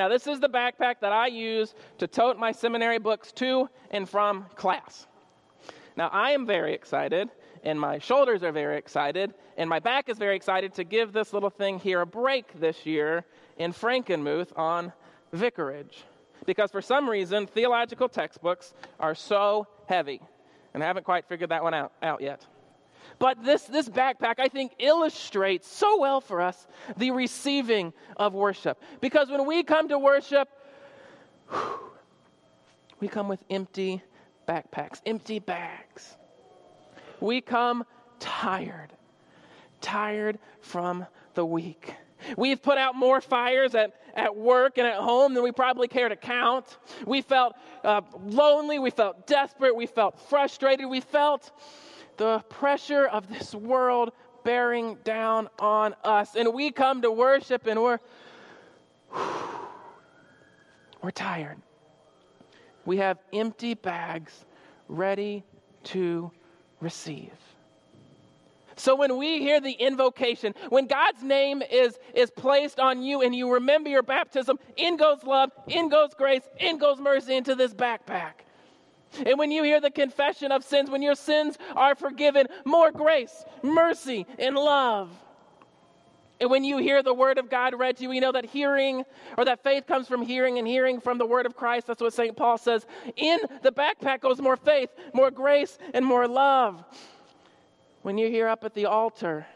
Now, 0.00 0.08
this 0.08 0.26
is 0.26 0.40
the 0.40 0.48
backpack 0.48 1.00
that 1.02 1.12
I 1.12 1.26
use 1.26 1.74
to 1.98 2.06
tote 2.06 2.38
my 2.38 2.52
seminary 2.52 2.98
books 2.98 3.32
to 3.32 3.68
and 3.90 4.08
from 4.08 4.46
class. 4.54 5.06
Now, 5.94 6.08
I 6.08 6.30
am 6.30 6.46
very 6.46 6.72
excited, 6.72 7.28
and 7.64 7.78
my 7.78 7.98
shoulders 7.98 8.42
are 8.42 8.50
very 8.50 8.78
excited, 8.78 9.34
and 9.58 9.68
my 9.68 9.78
back 9.78 10.08
is 10.08 10.16
very 10.16 10.36
excited 10.36 10.72
to 10.76 10.84
give 10.84 11.12
this 11.12 11.34
little 11.34 11.50
thing 11.50 11.78
here 11.78 12.00
a 12.00 12.06
break 12.06 12.58
this 12.58 12.86
year 12.86 13.26
in 13.58 13.74
Frankenmuth 13.74 14.56
on 14.56 14.90
Vicarage. 15.34 16.04
Because 16.46 16.70
for 16.70 16.80
some 16.80 17.06
reason, 17.06 17.46
theological 17.46 18.08
textbooks 18.08 18.72
are 19.00 19.14
so 19.14 19.66
heavy, 19.86 20.22
and 20.72 20.82
I 20.82 20.86
haven't 20.86 21.04
quite 21.04 21.26
figured 21.26 21.50
that 21.50 21.62
one 21.62 21.74
out, 21.74 21.92
out 22.02 22.22
yet. 22.22 22.46
But 23.18 23.44
this, 23.44 23.64
this 23.64 23.88
backpack, 23.88 24.34
I 24.38 24.48
think, 24.48 24.72
illustrates 24.78 25.68
so 25.68 25.98
well 25.98 26.20
for 26.20 26.40
us 26.40 26.66
the 26.96 27.10
receiving 27.10 27.92
of 28.16 28.34
worship. 28.34 28.82
Because 29.00 29.28
when 29.28 29.46
we 29.46 29.62
come 29.62 29.88
to 29.88 29.98
worship, 29.98 30.48
we 33.00 33.08
come 33.08 33.28
with 33.28 33.40
empty 33.50 34.02
backpacks, 34.48 35.00
empty 35.06 35.38
bags. 35.38 36.16
We 37.20 37.40
come 37.40 37.84
tired, 38.18 38.92
tired 39.80 40.38
from 40.60 41.06
the 41.34 41.44
week. 41.44 41.94
We've 42.36 42.60
put 42.60 42.78
out 42.78 42.94
more 42.94 43.20
fires 43.20 43.74
at, 43.74 43.94
at 44.14 44.36
work 44.36 44.78
and 44.78 44.86
at 44.86 44.96
home 44.96 45.34
than 45.34 45.42
we 45.42 45.52
probably 45.52 45.88
care 45.88 46.08
to 46.08 46.16
count. 46.16 46.78
We 47.06 47.22
felt 47.22 47.54
uh, 47.82 48.02
lonely. 48.26 48.78
We 48.78 48.90
felt 48.90 49.26
desperate. 49.26 49.74
We 49.74 49.86
felt 49.86 50.18
frustrated. 50.28 50.86
We 50.86 51.00
felt 51.00 51.50
the 52.20 52.44
pressure 52.50 53.06
of 53.06 53.30
this 53.30 53.54
world 53.54 54.12
bearing 54.44 54.98
down 55.04 55.48
on 55.58 55.94
us. 56.04 56.36
And 56.36 56.52
we 56.52 56.70
come 56.70 57.00
to 57.00 57.10
worship 57.10 57.66
and 57.66 57.80
we're, 57.80 57.98
we're 61.02 61.12
tired. 61.12 61.56
We 62.84 62.98
have 62.98 63.16
empty 63.32 63.72
bags 63.72 64.44
ready 64.86 65.44
to 65.84 66.30
receive. 66.82 67.32
So 68.76 68.94
when 68.94 69.16
we 69.16 69.38
hear 69.38 69.58
the 69.58 69.72
invocation, 69.72 70.54
when 70.68 70.88
God's 70.88 71.22
name 71.22 71.62
is, 71.62 71.98
is 72.14 72.30
placed 72.30 72.78
on 72.78 73.02
you 73.02 73.22
and 73.22 73.34
you 73.34 73.50
remember 73.50 73.88
your 73.88 74.02
baptism, 74.02 74.58
in 74.76 74.98
goes 74.98 75.24
love, 75.24 75.52
in 75.68 75.88
goes 75.88 76.12
grace, 76.12 76.42
in 76.58 76.76
goes 76.76 76.98
mercy 76.98 77.34
into 77.36 77.54
this 77.54 77.72
backpack. 77.72 78.44
And 79.26 79.38
when 79.38 79.50
you 79.50 79.62
hear 79.62 79.80
the 79.80 79.90
confession 79.90 80.52
of 80.52 80.64
sins, 80.64 80.90
when 80.90 81.02
your 81.02 81.14
sins 81.14 81.58
are 81.74 81.94
forgiven, 81.94 82.46
more 82.64 82.90
grace, 82.90 83.44
mercy, 83.62 84.26
and 84.38 84.54
love. 84.54 85.10
And 86.40 86.50
when 86.50 86.64
you 86.64 86.78
hear 86.78 87.02
the 87.02 87.12
word 87.12 87.36
of 87.36 87.50
God 87.50 87.78
read 87.78 87.98
to 87.98 88.04
you, 88.04 88.08
we 88.08 88.18
know 88.18 88.32
that 88.32 88.46
hearing 88.46 89.04
or 89.36 89.44
that 89.44 89.62
faith 89.62 89.86
comes 89.86 90.08
from 90.08 90.22
hearing 90.22 90.58
and 90.58 90.66
hearing 90.66 90.98
from 90.98 91.18
the 91.18 91.26
word 91.26 91.44
of 91.44 91.54
Christ. 91.54 91.86
That's 91.86 92.00
what 92.00 92.14
St. 92.14 92.34
Paul 92.34 92.56
says. 92.56 92.86
In 93.16 93.40
the 93.62 93.70
backpack 93.70 94.20
goes 94.20 94.40
more 94.40 94.56
faith, 94.56 94.88
more 95.12 95.30
grace, 95.30 95.76
and 95.92 96.04
more 96.04 96.26
love. 96.26 96.82
When 98.02 98.16
you 98.16 98.30
hear 98.30 98.48
up 98.48 98.64
at 98.64 98.72
the 98.72 98.86
altar 98.86 99.46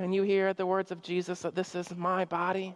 and 0.00 0.12
you 0.12 0.22
hear 0.22 0.52
the 0.52 0.66
words 0.66 0.90
of 0.90 1.00
Jesus 1.00 1.42
that 1.42 1.54
this 1.54 1.76
is 1.76 1.94
my 1.94 2.24
body, 2.24 2.74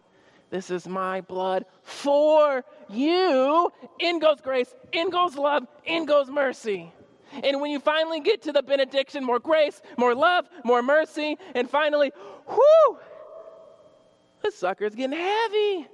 this 0.50 0.70
is 0.70 0.86
my 0.86 1.22
blood 1.22 1.64
for 1.82 2.64
you, 2.92 3.70
in 3.98 4.18
goes 4.18 4.40
grace, 4.40 4.74
in 4.92 5.10
goes 5.10 5.36
love, 5.36 5.66
in 5.84 6.04
goes 6.06 6.28
mercy. 6.28 6.92
And 7.42 7.60
when 7.60 7.70
you 7.70 7.80
finally 7.80 8.20
get 8.20 8.42
to 8.42 8.52
the 8.52 8.62
benediction, 8.62 9.24
more 9.24 9.38
grace, 9.38 9.80
more 9.96 10.14
love, 10.14 10.46
more 10.64 10.82
mercy, 10.82 11.38
and 11.54 11.68
finally, 11.68 12.12
whoo, 12.46 12.98
this 14.42 14.56
sucker's 14.56 14.94
getting 14.94 15.18
heavy. 15.18 15.86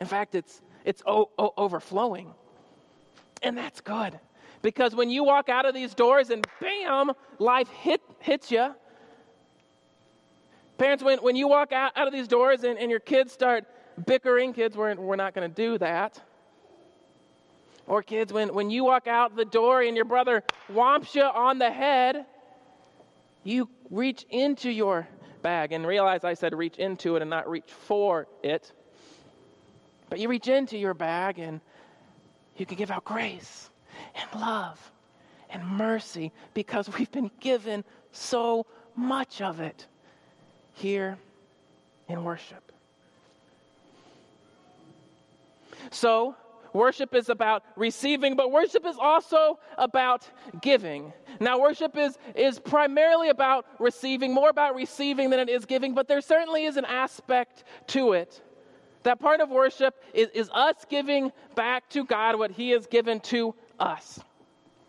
In 0.00 0.06
fact, 0.06 0.34
it's, 0.34 0.62
it's 0.84 1.02
o- 1.06 1.30
o- 1.38 1.52
overflowing. 1.56 2.32
And 3.42 3.56
that's 3.56 3.80
good. 3.80 4.18
Because 4.62 4.94
when 4.94 5.10
you 5.10 5.24
walk 5.24 5.48
out 5.48 5.66
of 5.66 5.74
these 5.74 5.94
doors 5.94 6.30
and 6.30 6.46
bam, 6.60 7.12
life 7.38 7.68
hit, 7.68 8.00
hits 8.20 8.50
you. 8.50 8.74
Parents, 10.78 11.02
when, 11.02 11.18
when 11.18 11.36
you 11.36 11.48
walk 11.48 11.72
out, 11.72 11.92
out 11.96 12.06
of 12.06 12.12
these 12.12 12.28
doors 12.28 12.64
and, 12.64 12.78
and 12.78 12.90
your 12.90 13.00
kids 13.00 13.32
start 13.32 13.64
bickering, 14.04 14.52
kids, 14.52 14.76
we're, 14.76 14.94
we're 14.94 15.16
not 15.16 15.34
going 15.34 15.48
to 15.48 15.54
do 15.54 15.78
that. 15.78 16.20
Or 17.86 18.02
kids, 18.02 18.32
when, 18.32 18.52
when 18.52 18.70
you 18.70 18.84
walk 18.84 19.06
out 19.06 19.36
the 19.36 19.44
door 19.44 19.82
and 19.82 19.94
your 19.94 20.04
brother 20.04 20.42
whomps 20.72 21.14
you 21.14 21.22
on 21.22 21.58
the 21.58 21.70
head, 21.70 22.26
you 23.44 23.68
reach 23.90 24.26
into 24.30 24.70
your 24.70 25.06
bag 25.42 25.72
and 25.72 25.86
realize 25.86 26.24
I 26.24 26.34
said 26.34 26.52
reach 26.54 26.78
into 26.78 27.14
it 27.14 27.22
and 27.22 27.30
not 27.30 27.48
reach 27.48 27.70
for 27.70 28.26
it. 28.42 28.72
But 30.10 30.18
you 30.18 30.28
reach 30.28 30.48
into 30.48 30.76
your 30.76 30.94
bag 30.94 31.38
and 31.38 31.60
you 32.56 32.66
can 32.66 32.76
give 32.76 32.90
out 32.90 33.04
grace 33.04 33.70
and 34.14 34.40
love 34.40 34.90
and 35.50 35.64
mercy 35.64 36.32
because 36.54 36.88
we've 36.98 37.10
been 37.12 37.30
given 37.38 37.84
so 38.10 38.66
much 38.96 39.40
of 39.40 39.60
it 39.60 39.86
here 40.74 41.18
in 42.08 42.24
worship. 42.24 42.65
So, 45.90 46.36
worship 46.72 47.14
is 47.14 47.28
about 47.28 47.64
receiving, 47.76 48.36
but 48.36 48.52
worship 48.52 48.86
is 48.86 48.96
also 49.00 49.58
about 49.78 50.28
giving. 50.60 51.12
Now, 51.40 51.58
worship 51.58 51.96
is, 51.96 52.18
is 52.34 52.58
primarily 52.58 53.30
about 53.30 53.66
receiving, 53.78 54.32
more 54.32 54.50
about 54.50 54.74
receiving 54.74 55.30
than 55.30 55.40
it 55.40 55.48
is 55.48 55.64
giving, 55.64 55.94
but 55.94 56.08
there 56.08 56.20
certainly 56.20 56.64
is 56.64 56.76
an 56.76 56.84
aspect 56.84 57.64
to 57.88 58.12
it. 58.12 58.42
That 59.02 59.20
part 59.20 59.40
of 59.40 59.50
worship 59.50 60.02
is, 60.12 60.28
is 60.34 60.50
us 60.52 60.74
giving 60.88 61.32
back 61.54 61.88
to 61.90 62.04
God 62.04 62.38
what 62.38 62.50
He 62.50 62.70
has 62.70 62.86
given 62.86 63.20
to 63.20 63.54
us. 63.78 64.20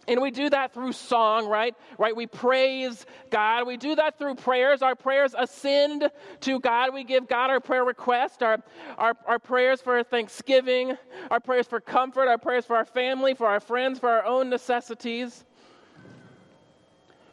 And 0.08 0.22
we 0.22 0.32
do 0.32 0.50
that 0.50 0.74
through 0.74 0.94
song, 0.94 1.48
right? 1.48 1.76
Right? 1.98 2.16
We 2.16 2.28
praise 2.28 3.06
God. 3.30 3.68
We 3.68 3.76
do 3.76 3.96
that 3.96 4.18
through 4.18 4.36
prayers. 4.36 4.82
Our 4.82 4.96
prayers 4.96 5.36
ascend 5.38 6.10
to 6.42 6.60
God. 6.60 6.94
We 6.94 7.04
give 7.04 7.28
God 7.28 7.50
our 7.50 7.60
prayer 7.60 7.84
request, 7.84 8.42
our, 8.42 8.60
our, 8.98 9.16
our 9.26 9.40
prayers 9.40 9.82
for 9.82 10.02
thanksgiving, 10.04 10.98
our 11.30 11.42
prayers 11.42 11.68
for 11.68 11.82
comfort, 11.82 12.28
our 12.30 12.38
prayers 12.38 12.66
for 12.66 12.78
our 12.78 12.86
family, 12.86 13.34
for 13.34 13.48
our 13.48 13.60
friends, 13.60 14.00
for 14.00 14.10
our 14.10 14.26
own 14.26 14.50
necessities. 14.50 15.44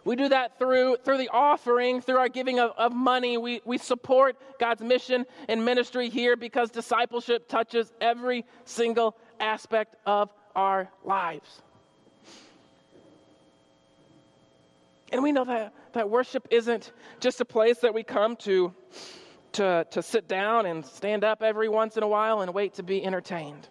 We 0.04 0.16
do 0.16 0.28
that 0.28 0.58
through, 0.58 0.98
through 1.04 1.18
the 1.18 1.30
offering, 1.30 2.00
through 2.02 2.18
our 2.18 2.28
giving 2.28 2.58
of, 2.60 2.72
of 2.76 2.92
money. 2.92 3.38
We, 3.38 3.62
we 3.64 3.78
support 3.78 4.36
God's 4.60 4.82
mission 4.82 5.24
and 5.48 5.64
ministry 5.64 6.10
here 6.10 6.36
because 6.36 6.70
discipleship 6.70 7.48
touches 7.48 7.92
every 8.00 8.44
single 8.64 9.16
aspect 9.40 9.96
of 10.04 10.30
our 10.54 10.90
lives. 11.04 11.62
And 15.14 15.22
we 15.22 15.30
know 15.30 15.44
that, 15.44 15.72
that 15.92 16.10
worship 16.10 16.48
isn't 16.50 16.90
just 17.20 17.40
a 17.40 17.44
place 17.44 17.78
that 17.78 17.94
we 17.94 18.02
come 18.02 18.34
to, 18.38 18.74
to, 19.52 19.86
to 19.92 20.02
sit 20.02 20.26
down 20.26 20.66
and 20.66 20.84
stand 20.84 21.22
up 21.22 21.40
every 21.40 21.68
once 21.68 21.96
in 21.96 22.02
a 22.02 22.08
while 22.08 22.40
and 22.40 22.52
wait 22.52 22.74
to 22.74 22.82
be 22.82 23.04
entertained. 23.04 23.68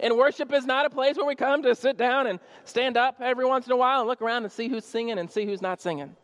And 0.00 0.18
worship 0.18 0.52
is 0.52 0.66
not 0.66 0.84
a 0.84 0.90
place 0.90 1.16
where 1.16 1.24
we 1.24 1.34
come 1.34 1.62
to 1.62 1.74
sit 1.74 1.96
down 1.96 2.26
and 2.26 2.40
stand 2.66 2.98
up 2.98 3.22
every 3.22 3.46
once 3.46 3.64
in 3.64 3.72
a 3.72 3.76
while 3.76 4.00
and 4.00 4.06
look 4.06 4.20
around 4.20 4.42
and 4.42 4.52
see 4.52 4.68
who's 4.68 4.84
singing 4.84 5.18
and 5.18 5.30
see 5.30 5.46
who's 5.46 5.62
not 5.62 5.80
singing. 5.80 6.14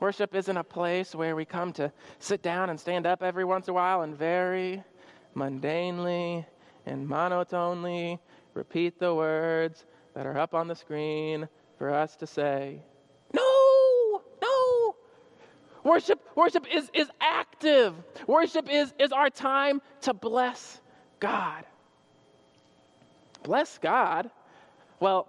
Worship 0.00 0.34
isn't 0.34 0.56
a 0.56 0.64
place 0.64 1.14
where 1.14 1.36
we 1.36 1.44
come 1.44 1.74
to 1.74 1.92
sit 2.20 2.40
down 2.40 2.70
and 2.70 2.80
stand 2.80 3.06
up 3.06 3.22
every 3.22 3.44
once 3.44 3.68
in 3.68 3.72
a 3.72 3.74
while 3.74 4.00
and 4.00 4.16
very 4.16 4.82
mundanely 5.36 6.46
and 6.86 7.06
monotonely 7.06 8.18
repeat 8.54 8.98
the 8.98 9.14
words 9.14 9.84
that 10.14 10.24
are 10.24 10.38
up 10.38 10.54
on 10.54 10.68
the 10.68 10.74
screen 10.74 11.46
for 11.78 11.92
us 11.92 12.16
to 12.16 12.26
say, 12.26 12.80
No, 13.34 14.22
no. 14.40 14.96
Worship, 15.84 16.20
worship 16.36 16.66
is, 16.72 16.90
is 16.94 17.08
active. 17.20 17.94
Worship 18.26 18.68
is, 18.70 18.92
is 18.98 19.10
our 19.12 19.30
time 19.30 19.82
to 20.02 20.14
bless 20.14 20.80
God. 21.18 21.64
Bless 23.42 23.78
God? 23.78 24.30
Well, 25.00 25.26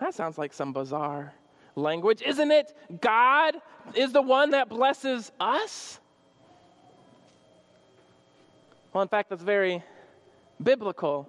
that 0.00 0.14
sounds 0.14 0.38
like 0.38 0.52
some 0.52 0.72
bizarre 0.72 1.34
language. 1.76 2.22
Isn't 2.22 2.50
it? 2.50 2.74
God 3.00 3.56
is 3.94 4.12
the 4.12 4.22
one 4.22 4.50
that 4.50 4.68
blesses 4.68 5.30
us? 5.38 6.00
Well, 8.92 9.02
in 9.02 9.08
fact, 9.08 9.30
that's 9.30 9.42
very 9.42 9.82
biblical 10.62 11.28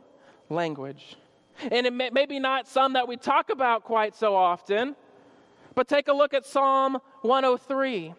language. 0.50 1.18
And 1.62 1.86
it 1.86 1.94
may, 1.94 2.10
maybe 2.10 2.40
not 2.40 2.68
some 2.68 2.94
that 2.94 3.08
we 3.08 3.18
talk 3.18 3.50
about 3.50 3.84
quite 3.84 4.16
so 4.16 4.36
often, 4.36 4.96
but 5.74 5.88
take 5.88 6.08
a 6.08 6.14
look 6.14 6.34
at 6.34 6.46
Psalm 6.46 7.00
103. 7.22 8.14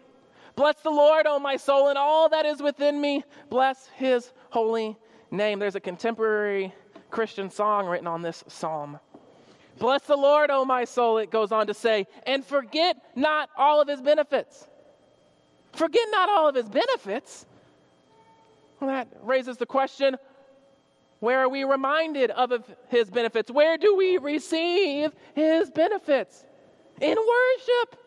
Bless 0.55 0.75
the 0.81 0.89
Lord, 0.89 1.27
O 1.27 1.37
my 1.39 1.55
soul, 1.55 1.89
and 1.89 1.97
all 1.97 2.29
that 2.29 2.45
is 2.45 2.61
within 2.61 2.99
me. 2.99 3.23
Bless 3.49 3.87
his 3.95 4.33
holy 4.49 4.97
name. 5.29 5.59
There's 5.59 5.75
a 5.75 5.79
contemporary 5.79 6.73
Christian 7.09 7.49
song 7.49 7.85
written 7.85 8.07
on 8.07 8.21
this 8.21 8.43
psalm. 8.47 8.99
Bless 9.77 10.01
the 10.01 10.17
Lord, 10.17 10.49
O 10.49 10.65
my 10.65 10.85
soul, 10.85 11.19
it 11.19 11.29
goes 11.29 11.51
on 11.51 11.67
to 11.67 11.73
say, 11.73 12.07
and 12.25 12.43
forget 12.43 12.97
not 13.15 13.49
all 13.55 13.79
of 13.79 13.87
his 13.87 14.01
benefits. 14.01 14.67
Forget 15.73 16.07
not 16.09 16.29
all 16.29 16.49
of 16.49 16.55
his 16.55 16.67
benefits. 16.67 17.45
Well, 18.79 18.89
that 18.89 19.07
raises 19.21 19.57
the 19.57 19.65
question 19.65 20.17
where 21.19 21.39
are 21.39 21.49
we 21.49 21.63
reminded 21.63 22.31
of 22.31 22.63
his 22.89 23.09
benefits? 23.09 23.49
Where 23.49 23.77
do 23.77 23.95
we 23.95 24.17
receive 24.17 25.11
his 25.33 25.69
benefits? 25.69 26.45
In 27.01 27.17
worship. 27.17 27.99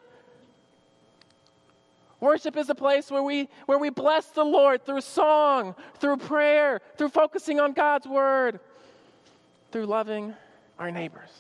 Worship 2.21 2.57
is 2.57 2.69
a 2.69 2.75
place 2.75 3.11
where 3.11 3.23
we, 3.23 3.49
where 3.67 3.79
we 3.79 3.89
bless 3.89 4.27
the 4.27 4.45
Lord 4.45 4.85
through 4.85 5.01
song, 5.01 5.75
through 5.99 6.19
prayer, 6.19 6.81
through 6.97 7.09
focusing 7.09 7.59
on 7.59 7.73
God's 7.73 8.07
word, 8.07 8.61
through 9.73 9.87
loving 9.87 10.35
our 10.79 10.91
neighbors. 10.91 11.31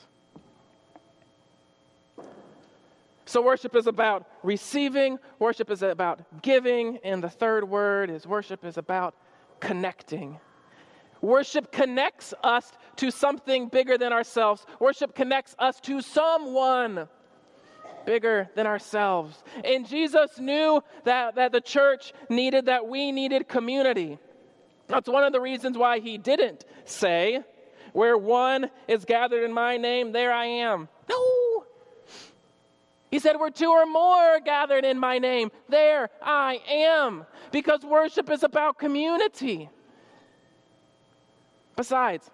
So, 3.26 3.42
worship 3.42 3.76
is 3.76 3.86
about 3.86 4.26
receiving, 4.42 5.18
worship 5.38 5.70
is 5.70 5.82
about 5.82 6.42
giving, 6.42 6.98
and 7.04 7.22
the 7.22 7.28
third 7.28 7.68
word 7.68 8.10
is 8.10 8.26
worship 8.26 8.64
is 8.64 8.76
about 8.76 9.14
connecting. 9.60 10.40
Worship 11.20 11.70
connects 11.70 12.32
us 12.42 12.70
to 12.96 13.10
something 13.10 13.68
bigger 13.68 13.98
than 13.98 14.12
ourselves. 14.12 14.64
Worship 14.78 15.14
connects 15.14 15.54
us 15.58 15.80
to 15.80 16.00
someone 16.00 17.08
bigger 18.06 18.48
than 18.54 18.66
ourselves. 18.66 19.42
And 19.64 19.86
Jesus 19.86 20.38
knew 20.38 20.82
that, 21.04 21.34
that 21.36 21.52
the 21.52 21.60
church 21.60 22.12
needed, 22.28 22.66
that 22.66 22.86
we 22.86 23.12
needed 23.12 23.48
community. 23.48 24.18
That's 24.86 25.08
one 25.08 25.24
of 25.24 25.32
the 25.32 25.40
reasons 25.40 25.78
why 25.78 26.00
he 26.00 26.18
didn't 26.18 26.64
say, 26.84 27.42
Where 27.92 28.18
one 28.18 28.70
is 28.88 29.04
gathered 29.04 29.44
in 29.44 29.52
my 29.52 29.76
name, 29.76 30.12
there 30.12 30.32
I 30.32 30.46
am. 30.46 30.88
No. 31.08 31.64
He 33.10 33.18
said, 33.18 33.36
Where 33.36 33.50
two 33.50 33.70
or 33.70 33.86
more 33.86 34.40
gathered 34.40 34.84
in 34.84 34.98
my 34.98 35.18
name, 35.18 35.50
there 35.68 36.10
I 36.22 36.60
am. 36.68 37.26
Because 37.52 37.82
worship 37.82 38.30
is 38.30 38.42
about 38.42 38.78
community. 38.78 39.68
Besides, 41.80 42.30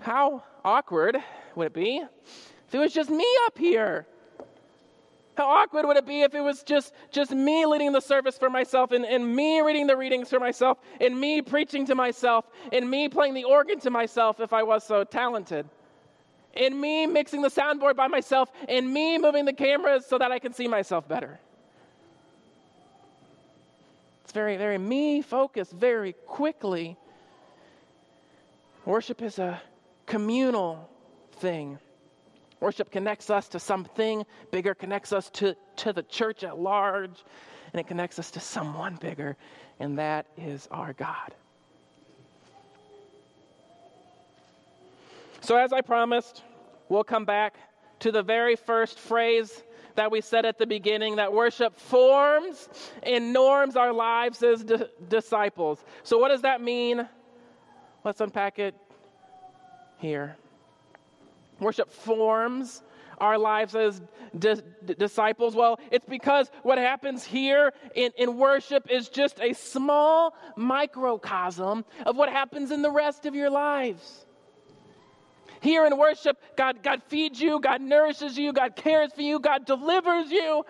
how 0.00 0.42
awkward 0.62 1.16
would 1.54 1.68
it 1.68 1.72
be 1.72 2.04
if 2.66 2.74
it 2.74 2.76
was 2.76 2.92
just 2.92 3.08
me 3.08 3.26
up 3.46 3.56
here? 3.56 4.04
How 5.38 5.46
awkward 5.46 5.86
would 5.86 5.96
it 5.96 6.04
be 6.04 6.20
if 6.20 6.34
it 6.34 6.42
was 6.42 6.62
just, 6.62 6.92
just 7.10 7.30
me 7.30 7.64
leading 7.64 7.92
the 7.92 8.02
service 8.02 8.36
for 8.36 8.50
myself 8.50 8.92
and, 8.92 9.06
and 9.06 9.34
me 9.34 9.62
reading 9.62 9.86
the 9.86 9.96
readings 9.96 10.28
for 10.28 10.38
myself 10.38 10.76
and 11.00 11.18
me 11.18 11.40
preaching 11.40 11.86
to 11.86 11.94
myself 11.94 12.44
and 12.72 12.90
me 12.90 13.08
playing 13.08 13.32
the 13.32 13.44
organ 13.44 13.80
to 13.80 13.88
myself 13.88 14.38
if 14.38 14.52
I 14.52 14.62
was 14.62 14.84
so 14.84 15.02
talented? 15.02 15.66
And 16.54 16.78
me 16.78 17.06
mixing 17.06 17.40
the 17.40 17.48
soundboard 17.48 17.96
by 17.96 18.08
myself 18.08 18.50
and 18.68 18.92
me 18.92 19.16
moving 19.16 19.46
the 19.46 19.54
cameras 19.54 20.04
so 20.04 20.18
that 20.18 20.30
I 20.30 20.38
can 20.38 20.52
see 20.52 20.68
myself 20.68 21.08
better. 21.08 21.40
It's 24.24 24.32
very, 24.32 24.58
very 24.58 24.76
me 24.76 25.22
focused 25.22 25.72
very 25.72 26.12
quickly. 26.26 26.98
Worship 28.84 29.22
is 29.22 29.38
a 29.38 29.60
communal 30.06 30.90
thing. 31.36 31.78
Worship 32.60 32.90
connects 32.90 33.30
us 33.30 33.48
to 33.48 33.58
something 33.58 34.24
bigger, 34.50 34.74
connects 34.74 35.12
us 35.12 35.30
to, 35.30 35.56
to 35.76 35.92
the 35.92 36.02
church 36.02 36.44
at 36.44 36.58
large, 36.58 37.24
and 37.72 37.80
it 37.80 37.86
connects 37.86 38.18
us 38.18 38.30
to 38.32 38.40
someone 38.40 38.96
bigger, 38.96 39.36
and 39.80 39.98
that 39.98 40.26
is 40.36 40.68
our 40.70 40.92
God. 40.92 41.34
So, 45.40 45.56
as 45.56 45.72
I 45.72 45.80
promised, 45.80 46.42
we'll 46.88 47.04
come 47.04 47.24
back 47.24 47.56
to 48.00 48.12
the 48.12 48.22
very 48.22 48.56
first 48.56 48.98
phrase 48.98 49.62
that 49.94 50.10
we 50.10 50.20
said 50.20 50.44
at 50.44 50.58
the 50.58 50.66
beginning 50.66 51.16
that 51.16 51.32
worship 51.32 51.78
forms 51.78 52.68
and 53.02 53.32
norms 53.32 53.76
our 53.76 53.92
lives 53.92 54.42
as 54.42 54.64
di- 54.64 54.86
disciples. 55.08 55.84
So, 56.02 56.18
what 56.18 56.28
does 56.28 56.42
that 56.42 56.60
mean? 56.60 57.08
Let's 58.04 58.20
unpack 58.20 58.58
it 58.58 58.74
here. 59.96 60.36
Worship 61.58 61.90
forms 61.90 62.82
our 63.18 63.38
lives 63.38 63.74
as 63.74 64.02
di- 64.38 64.60
disciples? 64.98 65.54
Well, 65.54 65.78
it's 65.90 66.04
because 66.04 66.50
what 66.62 66.78
happens 66.78 67.24
here 67.24 67.72
in, 67.94 68.10
in 68.18 68.36
worship 68.36 68.90
is 68.90 69.08
just 69.08 69.40
a 69.40 69.54
small 69.54 70.36
microcosm 70.56 71.84
of 72.04 72.16
what 72.16 72.28
happens 72.28 72.70
in 72.70 72.82
the 72.82 72.90
rest 72.90 73.24
of 73.24 73.34
your 73.34 73.50
lives. 73.50 74.26
Here 75.60 75.86
in 75.86 75.96
worship, 75.96 76.36
God, 76.56 76.82
God 76.82 77.02
feeds 77.04 77.40
you, 77.40 77.58
God 77.58 77.80
nourishes 77.80 78.36
you, 78.36 78.52
God 78.52 78.76
cares 78.76 79.12
for 79.14 79.22
you, 79.22 79.40
God 79.40 79.64
delivers 79.64 80.30
you, 80.30 80.66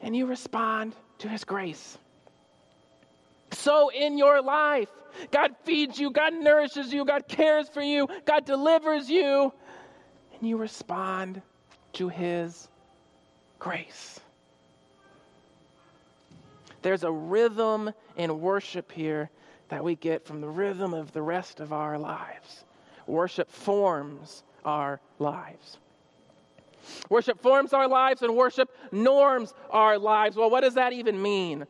and 0.00 0.16
you 0.16 0.24
respond 0.24 0.94
to 1.18 1.28
His 1.28 1.44
grace. 1.44 1.98
So 3.54 3.90
in 3.90 4.18
your 4.18 4.42
life, 4.42 4.88
God 5.30 5.54
feeds 5.64 5.98
you, 5.98 6.10
God 6.10 6.34
nourishes 6.34 6.92
you, 6.92 7.04
God 7.04 7.28
cares 7.28 7.68
for 7.68 7.82
you, 7.82 8.08
God 8.24 8.44
delivers 8.44 9.08
you, 9.08 9.52
and 10.38 10.48
you 10.48 10.56
respond 10.56 11.40
to 11.94 12.08
His 12.08 12.68
grace. 13.58 14.20
There's 16.82 17.04
a 17.04 17.10
rhythm 17.10 17.92
in 18.16 18.40
worship 18.40 18.92
here 18.92 19.30
that 19.68 19.82
we 19.82 19.94
get 19.94 20.26
from 20.26 20.40
the 20.40 20.48
rhythm 20.48 20.92
of 20.92 21.12
the 21.12 21.22
rest 21.22 21.60
of 21.60 21.72
our 21.72 21.98
lives. 21.98 22.64
Worship 23.06 23.50
forms 23.50 24.42
our 24.64 25.00
lives. 25.18 25.78
Worship 27.08 27.40
forms 27.40 27.72
our 27.72 27.88
lives 27.88 28.22
and 28.22 28.36
worship 28.36 28.68
norms 28.92 29.54
our 29.70 29.98
lives. 29.98 30.36
Well, 30.36 30.50
what 30.50 30.60
does 30.60 30.74
that 30.74 30.92
even 30.92 31.20
mean? 31.20 31.66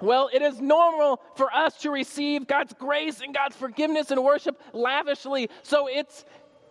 Well, 0.00 0.30
it 0.32 0.42
is 0.42 0.60
normal 0.60 1.20
for 1.34 1.52
us 1.52 1.76
to 1.78 1.90
receive 1.90 2.46
God's 2.46 2.72
grace 2.74 3.20
and 3.20 3.34
God's 3.34 3.56
forgiveness 3.56 4.10
and 4.10 4.22
worship 4.22 4.60
lavishly. 4.72 5.50
So 5.62 5.88
it's 5.88 6.24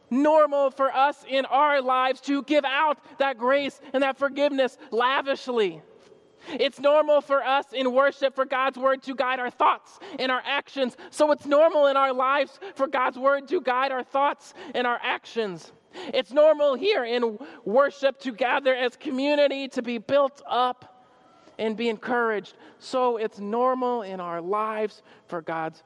normal 0.10 0.72
for 0.72 0.94
us 0.94 1.26
in 1.28 1.46
our 1.46 1.82
lives 1.82 2.22
to 2.22 2.44
give 2.44 2.64
out 2.64 3.00
that 3.20 3.38
grace 3.38 3.80
and 3.94 4.04
that 4.04 4.18
forgiveness 4.18 4.78
lavishly. 4.92 5.82
It's 6.50 6.80
normal 6.80 7.20
for 7.20 7.44
us 7.44 7.66
in 7.74 7.92
worship 7.92 8.36
for 8.36 8.46
God's 8.46 8.78
word 8.78 9.04
to 9.04 9.16
guide 9.16 9.40
our 9.40 9.50
thoughts 9.50 10.00
and 10.18 10.32
our 10.32 10.42
actions. 10.46 10.96
So 11.10 11.32
it's 11.32 11.46
normal 11.46 11.88
in 11.88 11.98
our 11.98 12.14
lives 12.14 12.58
for 12.76 12.88
God's 12.88 13.18
word 13.18 13.50
to 13.50 13.60
guide 13.60 13.92
our 13.92 14.04
thoughts 14.04 14.54
and 14.74 14.88
our 14.88 15.00
actions. 15.02 15.74
It's 16.14 16.32
normal 16.32 16.76
here 16.76 17.04
in 17.04 17.38
worship 17.66 18.20
to 18.20 18.32
gather 18.32 18.74
as 18.74 18.96
community, 18.96 19.68
to 19.70 19.82
be 19.82 19.98
built 19.98 20.42
up 20.48 20.97
and 21.58 21.76
be 21.76 21.90
encouraged. 21.90 22.54
So 22.80 23.18
it's 23.18 23.40
normal 23.40 24.02
in 24.02 24.20
our 24.20 24.42
lives 24.42 25.02
for 25.28 25.42
God's 25.42 25.84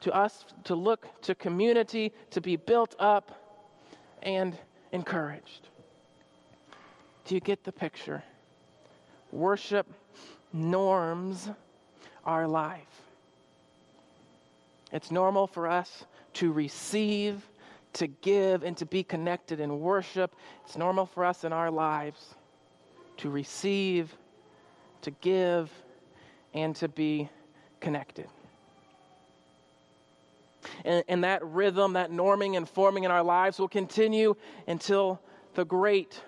to 0.00 0.14
us 0.14 0.46
to 0.64 0.74
look 0.74 1.06
to 1.22 1.34
community, 1.34 2.12
to 2.30 2.40
be 2.40 2.56
built 2.56 2.94
up 2.98 3.66
and 4.22 4.56
encouraged. 4.92 5.68
Do 7.26 7.34
you 7.34 7.40
get 7.40 7.64
the 7.64 7.72
picture? 7.72 8.22
Worship 9.30 9.86
norms 10.52 11.50
our 12.24 12.48
life. 12.48 12.80
It's 14.92 15.10
normal 15.10 15.46
for 15.46 15.68
us 15.68 16.04
to 16.34 16.50
receive, 16.50 17.46
to 17.92 18.06
give, 18.06 18.62
and 18.62 18.76
to 18.78 18.86
be 18.86 19.02
connected 19.02 19.60
in 19.60 19.80
worship. 19.80 20.34
It's 20.64 20.76
normal 20.76 21.06
for 21.06 21.24
us 21.24 21.44
in 21.44 21.52
our 21.52 21.70
lives 21.70 22.34
to 23.18 23.30
receive, 23.30 24.12
to 25.02 25.10
give, 25.10 25.70
and 26.54 26.74
to 26.76 26.88
be 26.88 27.28
connected. 27.80 28.26
And, 30.84 31.04
and 31.08 31.24
that 31.24 31.44
rhythm, 31.44 31.94
that 31.94 32.10
norming 32.10 32.56
and 32.56 32.68
forming 32.68 33.04
in 33.04 33.10
our 33.10 33.22
lives 33.22 33.58
will 33.58 33.68
continue 33.68 34.34
until 34.66 35.20
the 35.54 35.64
great 35.64 36.22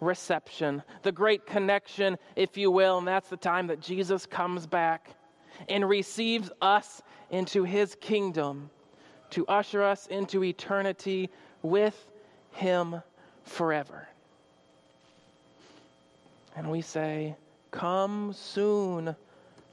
reception, 0.00 0.82
the 1.02 1.12
great 1.12 1.46
connection, 1.46 2.16
if 2.36 2.56
you 2.56 2.70
will. 2.70 2.98
And 2.98 3.06
that's 3.06 3.28
the 3.28 3.36
time 3.36 3.66
that 3.66 3.80
Jesus 3.80 4.26
comes 4.26 4.66
back 4.66 5.10
and 5.68 5.88
receives 5.88 6.50
us 6.62 7.02
into 7.30 7.64
his 7.64 7.96
kingdom 8.00 8.70
to 9.30 9.46
usher 9.46 9.82
us 9.82 10.06
into 10.06 10.42
eternity 10.42 11.30
with 11.62 12.06
him 12.52 13.02
forever. 13.44 14.08
And 16.56 16.70
we 16.70 16.80
say, 16.80 17.36
Come 17.70 18.32
soon, 18.32 19.14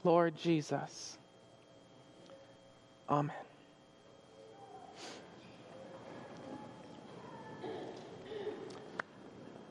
Lord 0.04 0.36
Jesus. 0.36 1.18
Amen. 3.08 3.34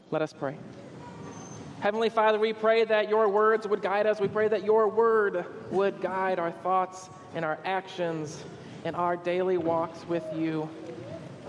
Let 0.10 0.22
us 0.22 0.34
pray. 0.34 0.56
Heavenly 1.80 2.10
Father, 2.10 2.40
we 2.40 2.54
pray 2.54 2.86
that 2.86 3.08
your 3.08 3.30
words 3.30 3.68
would 3.68 3.82
guide 3.82 4.08
us. 4.08 4.20
We 4.20 4.28
pray 4.28 4.48
that 4.48 4.64
your 4.64 4.88
word 4.88 5.46
would 5.70 6.02
guide 6.02 6.40
our 6.40 6.52
thoughts 6.52 7.10
and 7.36 7.46
our 7.46 7.60
actions 7.66 8.44
and 8.84 8.96
our 8.96 9.16
daily 9.16 9.58
walks 9.58 10.08
with 10.08 10.24
you 10.36 10.68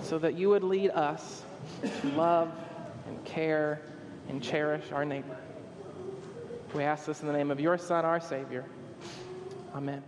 so 0.02 0.18
that 0.18 0.34
you 0.34 0.50
would 0.50 0.64
lead 0.64 0.90
us 0.90 1.44
to 1.82 2.08
love 2.08 2.52
and 3.06 3.24
care 3.24 3.80
and 4.28 4.42
cherish 4.42 4.92
our 4.92 5.04
neighbor. 5.04 5.36
We 6.74 6.84
ask 6.84 7.06
this 7.06 7.22
in 7.22 7.26
the 7.26 7.32
name 7.32 7.50
of 7.50 7.60
your 7.60 7.78
Son, 7.78 8.04
our 8.04 8.20
Savior. 8.20 8.64
Amen. 9.74 10.02